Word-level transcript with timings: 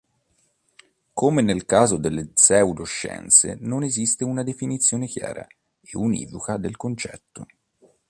Come 1.13 1.43
nel 1.43 1.65
caso 1.67 1.97
delle 1.97 2.25
pseudoscienze 2.29 3.55
non 3.59 3.83
esiste 3.83 4.23
una 4.23 4.41
definizione 4.41 5.05
chiara 5.05 5.45
e 5.79 5.95
univoca 5.95 6.57
del 6.57 6.75
concetto. 6.75 7.45